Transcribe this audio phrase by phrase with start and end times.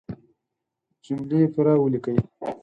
[1.03, 2.17] جملې پوره وليکئ!